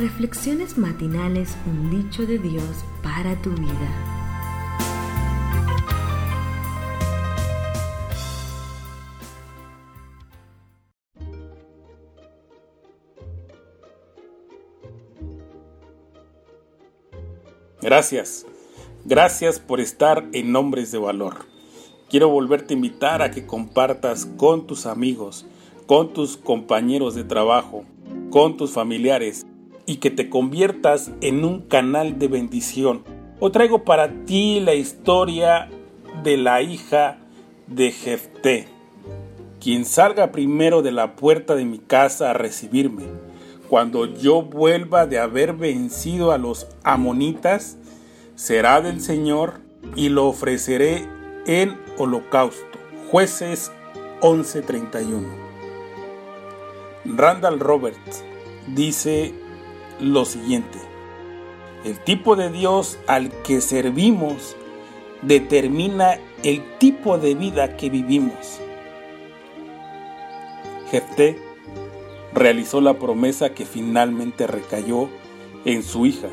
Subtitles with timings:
[0.00, 2.64] Reflexiones matinales, un dicho de Dios
[3.02, 3.68] para tu vida.
[17.82, 18.46] Gracias,
[19.04, 21.44] gracias por estar en Nombres de Valor.
[22.08, 25.44] Quiero volverte a invitar a que compartas con tus amigos,
[25.84, 27.84] con tus compañeros de trabajo,
[28.30, 29.44] con tus familiares
[29.86, 33.02] y que te conviertas en un canal de bendición.
[33.38, 35.68] Hoy traigo para ti la historia
[36.22, 37.18] de la hija
[37.66, 38.68] de Jefté,
[39.60, 43.04] quien salga primero de la puerta de mi casa a recibirme.
[43.68, 47.78] Cuando yo vuelva de haber vencido a los amonitas,
[48.34, 49.60] será del Señor
[49.94, 51.06] y lo ofreceré
[51.46, 52.78] en holocausto.
[53.10, 53.72] Jueces
[54.20, 55.26] 11:31.
[57.04, 58.24] Randall Roberts
[58.74, 59.34] dice
[60.00, 60.78] lo siguiente.
[61.84, 64.56] El tipo de Dios al que servimos
[65.22, 68.60] determina el tipo de vida que vivimos.
[70.90, 71.38] Jefté
[72.34, 75.08] realizó la promesa que finalmente recayó
[75.64, 76.28] en su hija,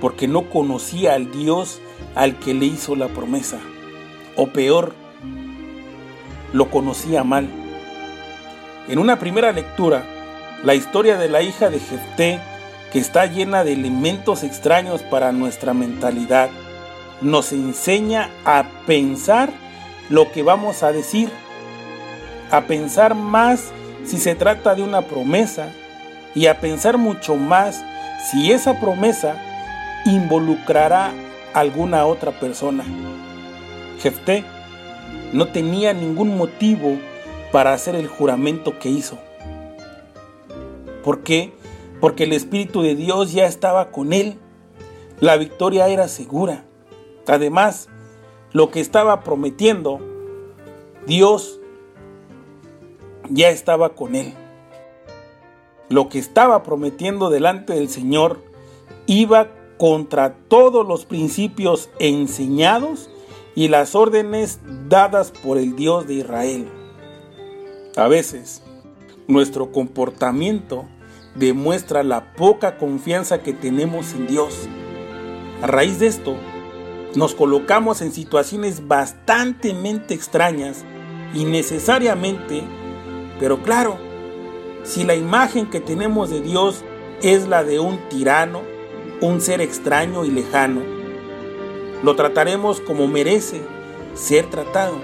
[0.00, 1.80] porque no conocía al Dios
[2.14, 3.58] al que le hizo la promesa,
[4.36, 4.94] o peor,
[6.52, 7.48] lo conocía mal.
[8.88, 10.04] En una primera lectura,
[10.64, 12.40] la historia de la hija de Jefté
[12.92, 16.50] que está llena de elementos extraños para nuestra mentalidad,
[17.22, 19.50] nos enseña a pensar
[20.10, 21.30] lo que vamos a decir,
[22.50, 23.72] a pensar más
[24.04, 25.70] si se trata de una promesa
[26.34, 27.82] y a pensar mucho más
[28.30, 29.36] si esa promesa
[30.04, 31.12] involucrará
[31.54, 32.84] a alguna otra persona.
[34.00, 34.44] Jefté
[35.32, 36.98] no tenía ningún motivo
[37.52, 39.18] para hacer el juramento que hizo.
[41.02, 41.52] ¿Por qué?
[42.02, 44.36] Porque el Espíritu de Dios ya estaba con él.
[45.20, 46.64] La victoria era segura.
[47.28, 47.88] Además,
[48.50, 50.00] lo que estaba prometiendo,
[51.06, 51.60] Dios
[53.30, 54.34] ya estaba con él.
[55.90, 58.42] Lo que estaba prometiendo delante del Señor
[59.06, 63.10] iba contra todos los principios enseñados
[63.54, 66.68] y las órdenes dadas por el Dios de Israel.
[67.94, 68.60] A veces,
[69.28, 70.84] nuestro comportamiento
[71.34, 74.68] demuestra la poca confianza que tenemos en Dios.
[75.62, 76.36] A raíz de esto,
[77.14, 79.74] nos colocamos en situaciones bastante
[80.08, 80.84] extrañas,
[81.34, 82.62] innecesariamente,
[83.38, 83.98] pero claro,
[84.82, 86.84] si la imagen que tenemos de Dios
[87.22, 88.62] es la de un tirano,
[89.20, 90.80] un ser extraño y lejano,
[92.02, 93.62] lo trataremos como merece
[94.14, 94.96] ser tratado.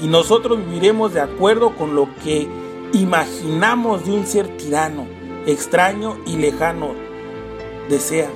[0.00, 2.48] Y nosotros viviremos de acuerdo con lo que
[2.92, 5.06] imaginamos de un ser tirano,
[5.48, 6.90] extraño y lejano
[7.88, 8.30] desea.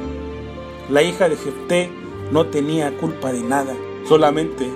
[0.89, 1.91] La hija de Jefté
[2.31, 3.75] no tenía culpa de nada,
[4.09, 4.67] solamente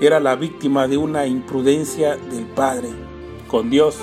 [0.00, 2.90] era la víctima de una imprudencia del padre.
[3.48, 3.96] Con Dios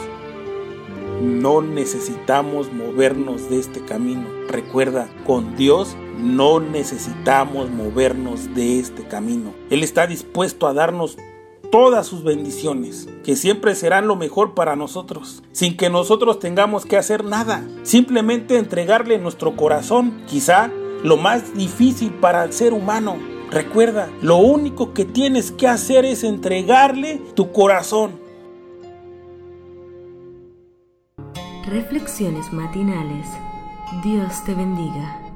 [1.21, 4.27] no necesitamos movernos de este camino.
[4.49, 9.53] Recuerda, con Dios no necesitamos movernos de este camino.
[9.69, 11.17] Él está dispuesto a darnos
[11.71, 16.97] todas sus bendiciones, que siempre serán lo mejor para nosotros, sin que nosotros tengamos que
[16.97, 20.71] hacer nada, simplemente entregarle nuestro corazón, quizá
[21.03, 23.17] lo más difícil para el ser humano.
[23.51, 28.19] Recuerda, lo único que tienes que hacer es entregarle tu corazón.
[31.65, 33.27] Reflexiones matinales.
[34.03, 35.26] Dios te bendiga.